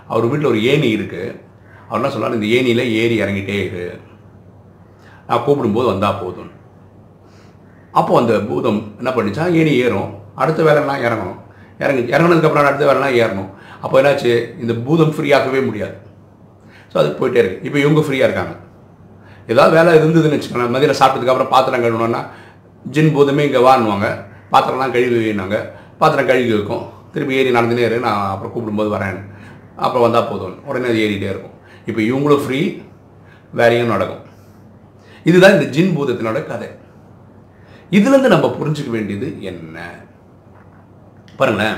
அவர் 0.07 0.27
வீட்டில் 0.27 0.51
ஒரு 0.51 0.63
ஏணி 0.63 0.89
இருக்குது 0.97 1.41
அவர் 1.87 1.99
என்ன 1.99 2.11
சொல்றாரு? 2.13 2.33
இந்த 2.33 2.45
ஏணியில் 2.45 2.91
ஏறி 3.01 3.15
இறங்கிட்டே 3.23 3.57
இரு. 3.65 3.99
நான் 5.27 5.43
கூப்பிடும்போது 5.45 5.87
வந்தால் 5.87 6.19
போதும். 6.23 6.51
அப்போது 7.91 8.19
அந்த 8.21 8.45
பூதம் 8.49 8.79
என்ன 8.97 9.09
பண்ணிச்சா? 9.09 9.43
ஏணி 9.53 9.73
ஏறும். 9.75 10.11
அடுத்த 10.35 10.63
வேலைலாம் 10.63 11.03
இறங்கணும். 11.05 11.39
இறங்கி 11.79 12.01
இறங்கினதுக்கப்புறம் 12.13 12.69
அடுத்த 12.69 12.93
வேலைலாம் 12.93 13.17
ஏறணும். 13.21 13.49
அப்போ 13.81 14.01
என்னாச்சு? 14.01 14.59
இந்த 14.59 14.73
பூதம் 14.73 15.13
ஃப்ரீயாகவே 15.17 15.65
முடியாது. 15.65 15.97
ஸோ 16.93 16.97
அது 16.97 17.09
போயிட்டே 17.19 17.39
இருக்கு. 17.43 17.65
இப்போ 17.67 17.79
இவங்க 17.79 18.01
ஃப்ரீயாக 18.01 18.27
இருக்காங்க. 18.29 18.55
ஏதாவது 19.47 19.75
வேலை 19.77 19.91
இருந்ததுன்னு 19.99 20.35
வச்சுக்கோங்களேன். 20.35 20.73
மதியம் 20.75 21.01
சாப்பிட்டதுக்கு 21.01 21.33
அப்புறம் 21.33 21.49
பாத்திரம் 21.49 21.83
கழுவணுன்னா 21.83 22.21
ஜின் 22.91 23.15
பூதமே 23.15 23.39
இங்கே 23.39 23.61
வாங்குவாங்க 23.69 24.07
பாத்திரம்லாம் 24.51 24.91
கழுவி 24.91 25.31
வைனாங்க 25.31 25.69
பாத்திரம் 25.97 26.25
கழுவி 26.25 26.53
வைக்கும். 26.53 26.85
திருப்பி 27.11 27.35
ஏறி 27.35 27.51
நடந்துனே 27.51 27.77
இரு 27.77 27.99
நான் 27.99 28.29
அப்புறம் 28.29 28.53
கூப்பிடும்போது 28.53 28.89
வரேன். 28.95 29.19
அப்புறம் 29.77 30.01
வந்தால் 30.01 30.29
போதும். 30.29 30.65
உடனே 30.65 30.85
அது 30.85 30.95
ஏறிட்டே 30.95 31.29
இருக்கும். 31.33 31.53
இப்போ 31.85 32.01
இவங்களும் 32.01 32.45
ஃப்ரீ 32.45 32.81
வேலையும் 33.51 33.87
நடக்கும். 33.87 34.23
இதுதான் 35.23 35.51
இந்த 35.51 35.65
ஜின் 35.65 35.97
பூதத்தினோட 35.97 36.47
கதை. 36.47 36.67
இதுலேருந்து 37.91 38.33
நம்ம 38.35 38.47
புரிஞ்சுக்க 38.47 38.89
வேண்டியது 38.89 39.41
என்ன? 39.41 39.89
பாருங்களேன். 41.37 41.75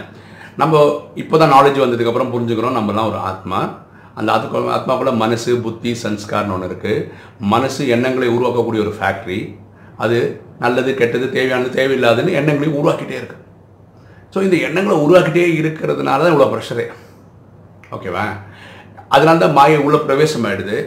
நம்ம 0.57 1.01
இப்போ 1.15 1.37
தான் 1.37 1.51
நாலேஜ் 1.51 1.83
வந்ததுக்கப்புறம் 1.85 2.31
புரிஞ்சுக்கிறோம். 2.33 2.77
நம்மலாம் 2.77 3.07
ஒரு 3.07 3.17
ஆத்மா. 3.17 3.83
அந்த 4.19 4.29
ஆத்மா 4.35 4.59
ஆத்மாக்குள்ள 4.77 5.13
மனசு 5.23 5.51
புத்தி 5.65 5.91
சன்ஸ்கார்னு 6.03 6.53
ஒன்று 6.55 6.67
இருக்குது 6.69 7.05
மனசு 7.53 7.81
எண்ணங்களை 7.95 8.27
உருவாக்கக்கூடிய 8.35 8.81
ஒரு 8.85 8.93
ஃபேக்ட்ரி 8.99 9.39
அது 10.03 10.17
நல்லது 10.63 10.91
கெட்டது 10.99 11.25
தேவையானது 11.37 11.71
தேவையில்லாதுன்னு 11.79 12.37
எண்ணங்களை 12.39 12.69
உருவாக்கிட்டே 12.79 13.17
இருக்கு. 13.21 13.37
ஸோ 14.33 14.41
இந்த 14.45 14.57
எண்ணங்களை 14.67 14.95
உருவாக்கிட்டே 15.05 15.43
இருக்கிறதுனால 15.61 16.23
தான் 16.23 16.33
இவ்வளோ 16.33 16.49
ப்ரெஷரே 16.53 16.85
ஓகேவா 17.95 18.25
அதனால 19.15 19.41
தான் 19.43 19.57
மாயை 19.57 19.77
உள்ள 19.87 19.97
பிரவேசம் 20.07 20.45
ஆகிடுது 20.49 20.77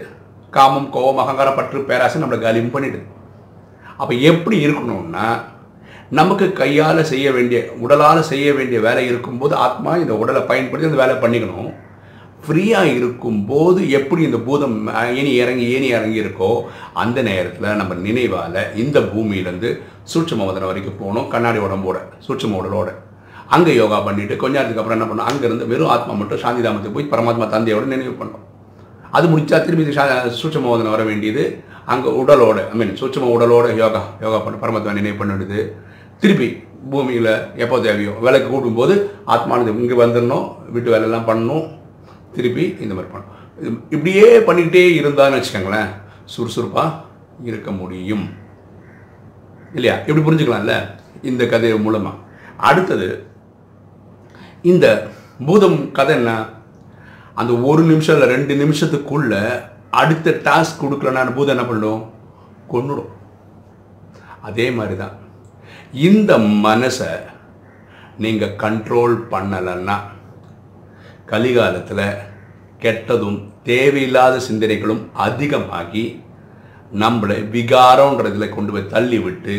காமம் 0.56 0.88
கோபம் 0.94 1.22
அகங்காரம் 1.22 1.58
பற்று 1.58 1.78
பேராசை 1.90 2.20
நம்மளை 2.22 2.38
காலியும் 2.42 2.74
பண்ணிடுது. 2.74 3.04
அப்போ 4.00 4.12
எப்படி 4.30 4.56
இருக்கணும்னா 4.66 5.26
நமக்கு 6.18 6.46
கையால் 6.60 7.00
செய்ய 7.12 7.28
வேண்டிய 7.36 7.58
உடலால் 7.84 8.28
செய்ய 8.30 8.48
வேண்டிய 8.58 8.78
வேலை 8.86 9.04
இருக்கும்போது 9.10 9.54
ஆத்மா 9.66 9.92
இந்த 10.02 10.14
உடலை 10.22 10.42
பயன்படுத்தி 10.50 10.90
அந்த 10.90 11.00
வேலை 11.02 11.16
பண்ணிக்கணும். 11.24 11.70
ஃப்ரீயாக 12.42 12.92
இருக்கும்போது 12.94 13.80
எப்படி 13.90 14.22
இந்த 14.24 14.38
பூதம் 14.38 14.76
ஏனி 15.12 15.32
இறங்கி 15.34 15.66
ஏனி 15.74 15.88
இறங்கி 15.88 16.22
இருக்கோ 16.22 16.50
அந்த 16.94 17.18
நேரத்தில் 17.22 17.76
நம்ம 17.76 17.94
நினைவால் 18.04 18.60
இந்த 18.76 18.98
பூமியிலேருந்து 19.10 19.70
சூட்சம 20.12 20.46
வதனம் 20.46 20.70
வரைக்கும் 20.70 20.98
போகணும் 21.00 21.28
கண்ணாடி 21.28 21.58
உடம்போட 21.58 21.96
சூட்சம 22.26 22.58
உடலோட. 22.60 22.90
அங்கே 23.48 23.72
யோகா 23.74 23.98
பண்ணிவிட்டு 24.06 24.36
கொஞ்ச 24.36 24.54
நேரத்துக்கு 24.56 24.82
அப்புறம் 24.82 24.98
என்ன 24.98 25.08
பண்ணோம் 25.08 25.28
அங்கேருந்து 25.30 25.68
வெறும் 25.68 25.90
ஆத்மா 25.90 26.14
மட்டும் 26.14 26.42
சாந்தி 26.42 26.62
தாமத்துக்கு 26.62 26.96
போய் 26.96 27.10
பரமாத்மா 27.12 27.46
தந்தையோட 27.48 27.86
நினைவு 27.92 28.14
பண்ணோம் 28.14 28.44
அது 29.12 29.26
முடித்தா 29.28 29.58
திரும்பி 29.60 29.94
சா- 29.94 30.08
சூட்சும 30.40 30.70
வதனம் 30.70 30.94
வர 30.96 31.04
வேண்டியது 31.04 31.44
அங்கே 31.86 32.10
உடலோட 32.20 32.58
ஐ 32.68 32.76
மீன் 32.76 32.94
சூட்சம 33.00 33.30
உடலோட 33.36 33.66
யோகா 33.78 34.02
யோகா 34.24 34.38
பண்ண 34.38 34.56
பரமாத்மா 34.58 34.92
நினைவு 34.94 35.18
பண்ணிடுது. 35.20 35.60
திருப்பி 36.22 36.48
பூமியில் 36.90 37.30
எப்போ 37.56 37.76
தேவையோ 37.80 38.12
விலைக்கு 38.20 38.48
கூட்டும்போது 38.48 38.94
ஆத்மானது 39.26 39.72
இங்கே 39.76 39.96
வந்துடணும் 39.96 40.44
வீட்டு 40.68 40.88
வேலையெல்லாம் 40.90 41.28
பண்ணணும் 41.28 41.64
திருப்பி 42.34 42.76
இந்த 42.80 42.94
மாதிரி 42.94 43.12
பண்ணணும். 43.12 43.36
இப்படியே 43.90 44.38
பண்ணிக்கிட்டே 44.38 44.82
இருந்தான்னு 45.00 45.38
வச்சுக்கோங்களேன் 45.38 45.90
சுறுசுறுப்பாக 46.24 46.96
இருக்க 47.44 47.70
முடியும். 47.70 48.26
இல்லையா? 49.74 49.96
இப்படி 50.06 50.20
புரிஞ்சுக்கலாம்ல? 50.26 50.74
இந்த 51.22 51.46
கதை 51.46 51.78
மூலமாக 51.78 52.16
அடுத்தது 52.56 53.08
இந்த 54.62 54.86
பூதம் 55.46 55.92
கதை 55.92 56.14
என்ன? 56.16 56.32
அந்த 57.34 57.52
ஒரு 57.70 57.82
நிமிஷம் 57.82 58.20
இல்லை 58.20 58.36
ரெண்டு 58.36 58.54
நிமிஷத்துக்குள்ள 58.62 59.34
அடுத்த 59.90 60.30
டாஸ்க் 60.30 60.82
கொடுக்கலன்னா 60.82 61.24
அந்த 61.24 61.34
பூதம் 61.38 61.56
என்ன 61.56 61.66
பண்ணும்? 61.70 62.02
கொன்னுடும். 62.72 63.12
அதே 64.40 64.70
மாதிரி 64.70 64.96
தான் 64.96 65.14
இந்த 65.92 66.38
மனசை 66.38 67.10
நீங்கள் 68.18 68.56
கண்ட்ரோல் 68.56 69.16
பண்ணலைன்னா 69.30 69.96
கலிகாலத்தில் 71.32 72.06
கெட்டதும் 72.82 73.38
தேவையில்லாத 73.68 74.34
சிந்தனைகளும் 74.46 75.02
அதிகமாகி 75.26 76.04
நம்மளை 77.02 77.36
விகாரம்ன்றதுல 77.54 78.46
கொண்டு 78.54 78.72
போய் 78.74 78.92
தள்ளி 78.94 79.18
விட்டு 79.24 79.56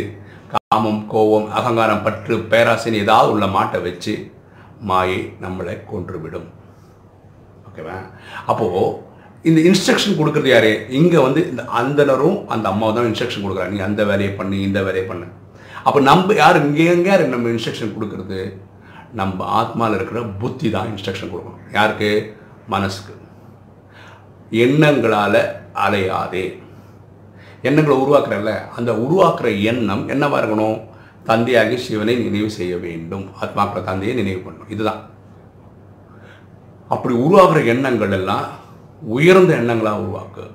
காமம் 0.54 1.02
கோபம் 1.12 1.48
அகங்காரம் 1.58 2.04
பற்று 2.06 2.36
பேராசைன்னு 2.52 3.02
ஏதாவது 3.04 3.30
உள்ள 3.34 3.46
மாட்டை 3.56 3.80
வச்சு 3.88 4.14
மாயை 4.90 5.20
நம்மளை 5.44 5.76
கொன்றுவிடும். 5.92 6.48
ஓகேவா? 7.68 7.98
அப்போது 8.52 8.84
இந்த 9.50 9.60
இன்ஸ்ட்ரக்ஷன் 9.70 10.18
கொடுக்குறது 10.20 10.50
யாரு? 10.54 10.72
இங்கே 11.00 11.20
வந்து 11.26 11.42
இந்த 11.52 11.64
அந்தனரும் 11.82 12.40
அந்த 12.54 12.66
அம்மாவும் 12.72 12.98
தான் 12.98 13.10
இன்ஸ்ட்ரக்ஷன் 13.10 13.46
கொடுக்குறாங்க. 13.46 13.76
நீ 13.76 13.84
அந்த 13.90 14.02
வேலையை 14.12 14.32
பண்ணு 14.40 14.64
இந்த 14.68 14.82
வேலையை 14.88 15.06
பண்ணு. 15.12 15.28
அப்போ 15.88 16.00
நம்ம 16.10 16.34
யார் 16.42 16.64
இங்கே 16.66 16.88
எங்கே 16.96 17.10
யார் 17.12 17.24
நம்ம 17.36 17.50
இன்ஸ்ட்ரக்ஷன் 17.56 17.96
கொடுக்குறது? 17.98 18.42
நம்ம 19.14 19.62
ஆத்மாவில் 19.62 19.96
இருக்கிற 19.96 20.22
புத்தி 20.22 20.70
தான் 20.70 20.88
இன்ஸ்ட்ரக்ஷன் 20.88 21.32
கொடுக்கணும். 21.32 21.74
யாருக்கு? 21.74 22.38
மனசுக்கு. 22.68 23.14
எண்ணங்களால் 24.50 25.62
அலையாதே. 25.74 26.64
எண்ணங்களை 27.62 28.00
உருவாக்குறல்ல 28.00 28.70
அந்த 28.70 28.92
உருவாக்குற 28.92 29.64
எண்ணம் 29.64 30.08
என்னவாக 30.08 30.46
இருக்கணும்? 30.46 30.88
தந்தையாகி 31.26 31.76
சிவனை 31.76 32.16
நினைவு 32.16 32.50
செய்ய 32.50 32.78
வேண்டும். 32.78 33.30
ஆத்மாக்களை 33.42 33.84
தந்தையை 33.84 34.18
நினைவு 34.18 34.52
பண்ணணும். 34.52 34.72
இதுதான். 34.72 35.10
அப்படி 36.90 37.16
உருவாகிற 37.16 37.62
எண்ணங்கள் 37.62 38.12
எல்லாம் 38.12 38.46
உயர்ந்த 39.02 39.56
எண்ணங்களாக 39.56 40.06
உருவாக்கு. 40.08 40.52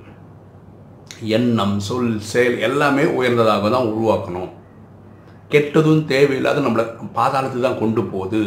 எண்ணம் 1.21 1.81
சொல் 1.81 2.21
செயல் 2.21 2.59
எல்லாமே 2.59 3.05
உயர்ந்ததாக 3.05 3.69
தான் 3.69 3.87
உருவாக்கணும். 3.87 4.54
கெட்டதும் 5.53 6.05
தேவையில்லாத 6.13 6.61
நம்மளை 6.61 6.85
பாதாளத்துக்கு 7.19 7.67
தான் 7.69 7.81
கொண்டு 7.83 8.03
போகுது. 8.05 8.43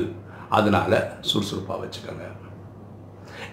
அதனால 0.58 0.92
சுறுசுறுப்பாக 1.30 1.80
வச்சுக்கோங்க. 1.84 2.25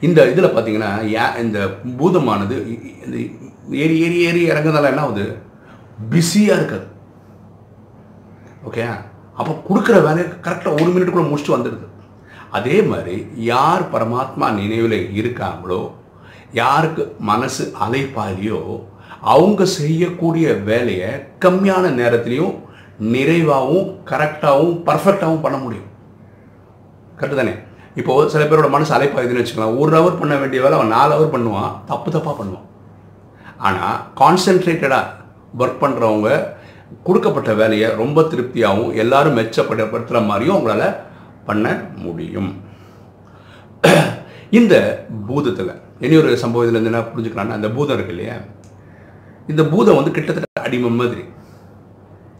இந்த 0.06 0.20
இதில் 0.30 0.54
பார்த்தீங்கன்னா 0.54 0.90
ஏ 1.14 1.24
இந்த 1.42 1.58
பூதமானது 1.98 2.56
இந்த 3.04 3.16
ஏறி 3.82 3.96
ஏறி 4.06 4.18
ஏறி 4.28 4.40
இறங்குறதால 4.50 4.90
என்ன 4.92 5.02
ஆகுது? 5.06 5.26
பிஸியாக 6.10 6.58
இருக்காது. 6.58 6.86
ஓகே? 8.68 8.84
அப்போ 9.38 9.52
கொடுக்குற 9.68 9.96
வேலையை 10.06 10.26
கரெக்டாக 10.46 10.76
ஒரு 10.78 10.90
மினிட்டுக்குள்ளே 10.94 11.28
முடிச்சுட்டு 11.30 11.56
வந்துடுது. 11.56 11.86
அதே 12.58 12.76
மாதிரி 12.90 13.14
யார் 13.52 13.84
பரமாத்மா 13.94 14.48
நினைவில் 14.60 14.98
இருக்காங்களோ 15.20 15.82
யாருக்கு 16.52 17.02
மனசு 17.30 17.64
அலைப்பாலியோ 17.84 18.60
அவங்க 19.34 19.64
செய்யக்கூடிய 19.78 20.46
வேலையை 20.68 21.10
கம்மியான 21.44 21.90
நேரத்துலையும் 22.00 22.54
நிறைவாகவும் 23.00 23.86
கரெக்டாகவும் 24.10 24.74
பர்ஃபெக்டாகவும் 24.88 25.44
பண்ண 25.46 25.56
முடியும். 25.58 25.88
கரெக்டு 27.18 27.34
தானே? 27.34 27.54
இப்போ 28.00 28.28
சில 28.28 28.44
பேரோட 28.44 28.68
மனசு 28.70 28.94
அலைப்பாயுதுன்னு 28.96 29.42
வச்சுக்கலாம் 29.42 29.78
ஒரு 29.78 29.90
ஹவர் 29.96 30.20
பண்ண 30.20 30.36
வேண்டிய 30.36 30.62
வேலை 30.62 30.78
அவன் 30.78 30.94
நாலு 30.96 31.12
ஹவர் 31.16 31.34
பண்ணுவான். 31.34 31.72
தப்பு 31.90 32.08
தப்பாக 32.10 32.34
பண்ணுவான். 32.40 32.66
ஆனால் 33.58 33.96
கான்சென்ட்ரேட்டடாக 34.20 35.12
ஒர்க் 35.58 35.82
பண்ணுறவங்க 35.82 36.30
கொடுக்கப்பட்ட 37.02 37.54
வேலையை 37.60 37.88
ரொம்ப 38.02 38.22
திருப்தியாகவும் 38.22 38.94
எல்லாரும் 39.02 39.36
மெச்சப்படுத்துகிற 39.38 40.26
மாதிரியும் 40.30 40.56
அவங்களால 40.56 40.84
பண்ண 41.48 41.92
முடியும். 42.04 42.62
இந்த 44.50 44.74
பூதத்தில் 45.28 45.72
இனி 46.04 46.16
ஒரு 46.16 46.36
சம்பவத்தில் 46.42 46.76
இருந்து 46.76 46.92
என்ன 46.92 47.06
புரிஞ்சுக்கலாம்னா 47.12 47.58
அந்த 47.58 47.68
பூதம் 47.68 47.96
இருக்கு 47.96 48.14
இல்லையா? 48.14 48.36
இந்த 49.46 49.62
பூதம் 49.72 49.98
வந்து 49.98 50.10
கிட்டத்தட்ட 50.10 50.66
அடிமை 50.66 50.90
மாதிரி. 50.90 51.24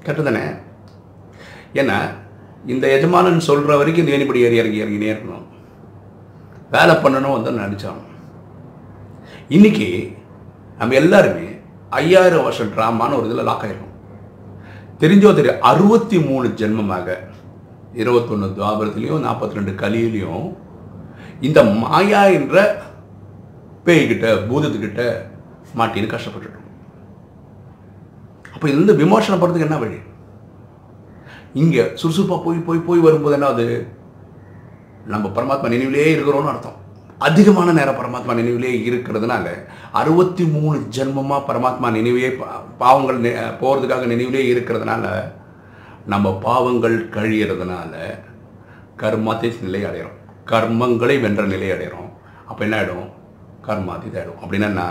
கெட்டது 0.07 0.27
தானே 0.29 0.45
ஏன்னா 1.81 1.99
இந்த 2.73 2.85
எஜமானன் 2.97 3.47
சொல்கிற 3.49 3.77
வரைக்கும் 3.77 4.03
இந்த 4.05 4.15
ஏணிப்படி 4.17 4.45
ஏறி 4.47 4.61
இறங்கி 4.63 4.83
இறங்கி 4.83 5.13
இருக்கணும் 5.13 5.47
வேலை 6.71 6.95
பண்ணணும் 7.05 7.37
வந்து 7.37 7.59
நினச்சான் 7.59 8.03
இன்னைக்கு 9.49 9.89
நம்ம 10.79 10.95
எல்லாருமே 10.95 11.47
ஐயாயிரம் 12.01 12.47
வருஷம் 12.47 12.73
ட்ராமான்னு 12.75 13.19
ஒரு 13.19 13.29
இதில் 13.29 13.49
லாக் 13.49 13.65
ஆயிருக்கோம் 13.67 13.91
தெரிஞ்சோ 15.03 15.31
தெரியும் 15.37 15.65
அறுபத்தி 15.71 16.19
மூணு 16.29 16.49
ஜென்மமாக 16.61 17.17
இருபத்தொன்று 18.03 18.49
துவாபரத்துலேயும் 18.57 19.25
நாற்பத்தி 19.27 19.59
ரெண்டு 19.59 19.73
கலியிலையும் 19.83 20.47
இந்த 21.41 21.61
மாயா 21.83 22.23
என்ற 22.39 22.57
பேய்கிட்ட 23.87 24.27
பூதத்துக்கிட்ட 24.49 25.03
மாட்டின்னு 25.79 26.13
கஷ்டப்பட்டுட்டோம். 26.13 26.64
அப்போ 28.65 28.73
இதுலேருந்து 28.73 29.01
விமோசனம் 29.01 29.41
பண்ணுறதுக்கு 29.41 29.67
என்ன 29.67 29.79
வழி? 29.79 29.97
இங்கே 31.55 31.83
சுறுசுறுப்பாக 31.95 32.39
போய் 32.43 32.59
போய் 32.59 32.79
போய் 32.79 32.99
வரும்போது 32.99 33.35
என்ன 33.35 33.47
அது 33.47 33.65
நம்ம 35.07 35.31
பரமாத்மா 35.35 35.69
நினைவிலே 35.69 36.07
இருக்கிறோம்னு 36.13 36.51
அர்த்தம். 36.53 36.79
அதிகமான 37.19 37.73
நேரம் 37.73 37.99
பரமாத்மா 37.99 38.35
நினைவிலே 38.35 38.71
இருக்கிறதுனால 38.87 39.47
அறுபத்தி 39.93 40.45
மூணு 40.47 40.79
ஜென்மமாக 40.97 41.47
பரமாத்மா 41.49 41.91
நினைவே 41.91 42.31
பாவங்கள் 42.79 43.19
போகிறதுக்காக 43.61 44.07
நினைவிலே 44.07 44.45
இருக்கிறதுனால 44.53 45.05
நம்ம 46.07 46.33
பாவங்கள் 46.39 46.97
கழியறதுனால 47.11 47.93
கர்மாத்தை 48.97 49.51
நிலை 49.61 49.83
அடைகிறோம் 49.85 50.19
கர்மங்களை 50.51 51.21
வென்ற 51.21 51.45
நிலை 51.47 51.71
அடைகிறோம் 51.71 52.11
அப்போ 52.47 52.65
என்ன 52.65 52.79
ஆகிடும் 52.81 53.11
கர்மாதி 53.67 54.09
ஆகிடும் 54.15 54.41
அப்படின்னா 54.43 54.89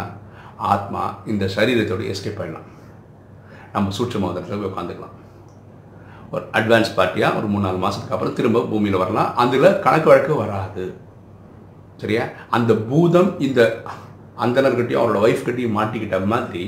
ஆத்மா 0.70 1.04
இந்த 1.26 1.48
சரீரத்தோடு 1.56 2.14
எஸ்கேப் 2.14 2.40
ஆகிடலாம் 2.44 2.70
நம்ம 3.74 3.92
சூட்சமாதத்தில் 3.98 4.62
போய் 4.62 4.72
உட்காந்துக்கலாம் 4.72 5.18
ஒரு 6.32 6.46
அட்வான்ஸ் 6.52 6.92
பார்ட்டியாக 6.98 7.38
ஒரு 7.38 7.48
மூணு 7.48 7.64
நாலு 7.66 7.78
மாதத்துக்கு 7.78 8.14
அப்புறம் 8.14 8.34
திரும்ப 8.34 8.62
பூமியில் 8.70 8.98
வரலாம். 8.98 9.36
அதில் 9.36 9.80
கணக்கு 9.80 10.08
வழக்கு 10.10 10.36
வராது. 10.36 10.86
சரியா? 11.98 12.24
அந்த 12.50 12.74
பூதம் 12.74 13.40
இந்த 13.40 13.84
அந்தனர்கிட்டையும் 14.40 15.02
அவரோட 15.02 15.20
ஒய்ஃப் 15.26 15.46
கிட்டையும் 15.48 15.78
மாட்டிக்கிட்ட 15.80 16.26
மாதிரி 16.26 16.64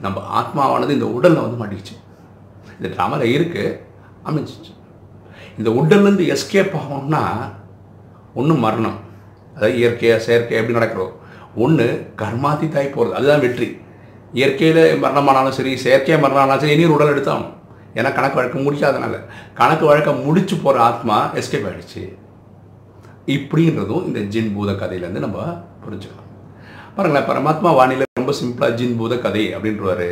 நம்ம 0.00 0.22
ஆத்மாவானது 0.40 0.90
இந்த 0.90 1.06
உடலில் 1.06 1.44
வந்து 1.44 1.60
மாட்டிக்கிச்சு. 1.62 1.96
இந்த 2.76 2.88
ட்ராமாவில் 2.94 3.34
இருக்குது 3.36 3.80
அமைஞ்சிச்சு. 4.24 4.72
இந்த 5.58 5.70
உடல்லேருந்து 5.70 6.24
எஸ்கேப் 6.34 6.76
ஆகணும்னா 6.80 7.22
ஒன்று 8.34 8.54
மரணம். 8.54 8.98
அதாவது 9.54 9.76
இயற்கையாக 9.76 10.22
செயற்கை 10.22 10.56
எப்படி 10.58 10.78
நடக்கிறோம்? 10.78 11.14
ஒன்று 11.56 12.12
கர்மாதித்தாய் 12.16 12.94
போகிறது 12.94 13.14
அதுதான் 13.14 13.40
வெற்றி. 13.40 13.68
இயற்கையில் 14.38 14.82
மரணமானாலும் 15.04 15.56
சரி 15.58 15.72
செயற்கையாக 15.84 16.22
மரணமானாலும் 16.24 16.62
சரி 16.64 16.76
இனி 16.76 16.86
உடல் 16.96 17.12
எடுத்தாகணும். 17.14 17.52
ஏன்னா 17.98 18.10
கணக்கு 18.18 18.38
வழக்கு 18.38 18.58
முடிக்காதனால 18.66 19.16
கணக்கு 19.58 19.84
வழக்கை 19.90 20.12
முடிச்சு 20.26 20.54
போகிற 20.56 20.82
ஆத்மா 20.90 21.16
எஸ்கேப் 21.40 21.66
ஆகிடுச்சு 21.70 22.02
இப்படின்றதும் 23.34 24.06
இந்த 24.08 24.20
ஜின் 24.32 24.54
பூத 24.56 24.70
கதையிலேருந்து 24.80 25.24
நம்ம 25.26 25.42
புரிஞ்சுக்கலாம். 25.84 26.30
பாருங்களேன் 26.96 27.28
பரமாத்மா 27.28 27.70
வானிலை 27.78 28.06
ரொம்ப 28.20 28.32
சிம்பிளாக 28.40 28.76
ஜின் 28.80 28.98
பூத 28.98 29.14
கதை 29.26 29.44
அப்படின்றவாரு 29.56 30.10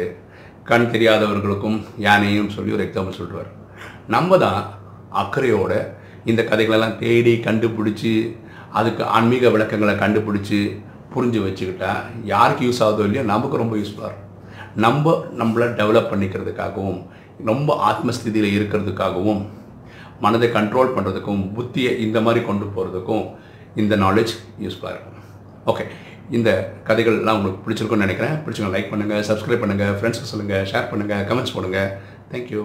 கண் 0.70 0.86
தெரியாதவர்களுக்கும் 0.94 1.78
யானையும் 2.06 2.52
சொல்லி 2.54 2.76
ஒரு 2.76 2.84
எக்ஸாம்பிள் 2.86 3.18
சொல்லுவார் 3.20 3.50
நம்ம 4.14 4.38
தான் 4.44 4.60
அக்கறையோட 5.22 5.72
இந்த 6.30 6.40
கதைகளெல்லாம் 6.50 6.96
தேடி 7.02 7.34
கண்டுபிடிச்சி 7.46 8.12
அதுக்கு 8.80 9.02
ஆன்மீக 9.16 9.48
விளக்கங்களை 9.54 9.94
கண்டுபிடிச்சி 10.02 10.60
புரிஞ்சு 11.14 11.40
வச்சுக்கிட்டா 11.46 11.90
யாருக்கு 12.32 12.66
யூஸ் 12.68 12.82
ஆகுதோ 12.86 13.06
இல்லையோ 13.08 13.24
நமக்கு 13.32 13.60
ரொம்ப 13.62 13.74
யூஸ்ஃபுல்லாக 13.80 14.10
இருக்கும். 14.10 14.28
நம்ம 14.84 15.14
நம்மளை 15.40 15.66
டெவலப் 15.80 16.10
பண்ணிக்கிறதுக்காகவும் 16.12 17.00
ரொம்ப 17.50 17.74
ஆத்மஸ்திதியில் 17.90 18.54
இருக்கிறதுக்காகவும் 18.56 19.42
மனதை 20.24 20.48
கண்ட்ரோல் 20.56 20.94
பண்ணுறதுக்கும் 20.96 21.42
புத்தியை 21.56 21.92
இந்த 22.06 22.18
மாதிரி 22.26 22.40
கொண்டு 22.48 22.66
போகிறதுக்கும் 22.76 23.24
இந்த 23.82 23.96
நாலேஜ் 24.04 24.32
யூஸ்ஃபுல்லாக 24.64 24.94
இருக்கும். 24.94 25.18
ஓகே 25.72 25.84
இந்த 26.38 26.50
கதைகள்லாம் 26.88 27.38
உங்களுக்கு 27.38 27.62
பிடிச்சிருக்கும்னு 27.64 28.06
நினைக்கிறேன். 28.06 28.36
பிடிச்சிங்க 28.44 28.72
லைக் 28.76 28.90
பண்ணுங்கள் 28.92 29.26
சப்ஸ்கிரைப் 29.30 29.62
பண்ணுங்கள் 29.64 29.94
ஃப்ரெண்ட்ஸ்க்கு 29.98 30.32
சொல்லுங்கள் 30.32 30.66
ஷேர் 30.72 30.90
பண்ணுங்கள் 30.92 31.24
கமெண்ட்ஸ் 31.30 31.56
போடுங்க. 31.56 31.80
தேங்க்யூ 32.32 32.64